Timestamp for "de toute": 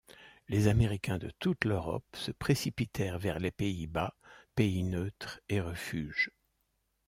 1.19-1.63